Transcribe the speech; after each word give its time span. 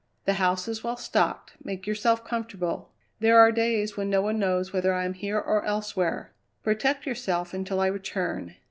The 0.25 0.33
house 0.41 0.67
is 0.67 0.83
well 0.83 0.97
stocked; 0.97 1.53
make 1.63 1.85
yourself 1.85 2.25
comfortable. 2.25 2.89
There 3.19 3.39
are 3.39 3.51
days 3.51 3.95
when 3.95 4.09
no 4.09 4.19
one 4.23 4.39
knows 4.39 4.73
whether 4.73 4.95
I 4.95 5.05
am 5.05 5.13
here 5.13 5.37
or 5.37 5.63
elsewhere. 5.63 6.33
Protect 6.63 7.05
yourself 7.05 7.53
until 7.53 7.79
I 7.79 7.85
return. 7.85 8.55